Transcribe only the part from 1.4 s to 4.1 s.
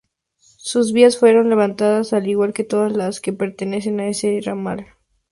levantadas al igual que todas las que pertenecen a